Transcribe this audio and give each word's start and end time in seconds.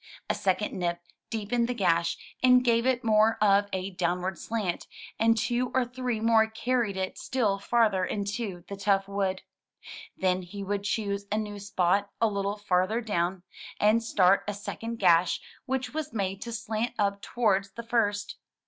A 0.27 0.33
second 0.33 0.73
nip 0.73 0.99
deepened 1.29 1.67
the 1.67 1.75
gash, 1.75 2.17
and 2.41 2.63
gave 2.63 2.87
it 2.87 3.03
more 3.03 3.37
of 3.39 3.67
a 3.71 3.91
downward 3.91 4.39
slant, 4.39 4.87
and 5.19 5.37
two 5.37 5.69
or 5.75 5.85
three 5.85 6.19
more 6.19 6.47
carried 6.49 6.97
it 6.97 7.19
still 7.19 7.59
farther 7.59 8.03
into 8.03 8.63
the 8.67 8.75
tough 8.75 9.07
wood. 9.07 9.43
Then 10.17 10.41
he 10.41 10.63
would 10.63 10.85
choose 10.85 11.27
a 11.31 11.37
new 11.37 11.59
spot 11.59 12.09
a 12.19 12.25
little 12.25 12.57
farther 12.57 12.99
down, 12.99 13.43
and 13.79 14.01
start 14.01 14.43
a 14.47 14.55
second 14.55 14.97
gash, 14.97 15.39
which 15.67 15.93
was 15.93 16.11
made 16.13 16.41
to 16.41 16.51
slant 16.51 16.95
up 16.97 17.21
towards 17.21 17.69
the 17.73 17.83
first. 17.83 18.37